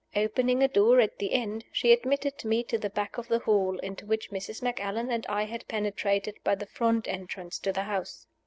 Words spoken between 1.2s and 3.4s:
end, she admitted me to the back of the